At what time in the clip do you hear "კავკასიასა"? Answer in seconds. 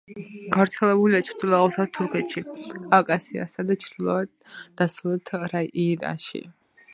2.87-3.67